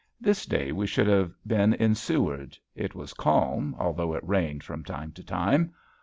This 0.19 0.47
day 0.47 0.71
we 0.71 0.87
should 0.87 1.05
have 1.05 1.31
been 1.45 1.75
in 1.75 1.93
Seward. 1.93 2.57
It 2.73 2.95
was 2.95 3.13
calm 3.13 3.75
although 3.77 4.15
it 4.15 4.27
rained 4.27 4.63
from 4.63 4.83
time 4.83 5.11
to 5.11 5.23
time. 5.23 5.75